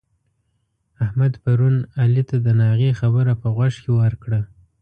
احمد 1.03 1.33
پرون 1.43 1.75
علي 2.01 2.23
ته 2.29 2.37
د 2.45 2.47
ناغې 2.61 2.91
خبره 2.99 3.33
په 3.41 3.47
غوږ 3.55 3.73
کې 3.83 3.91
ورکړه. 4.01 4.41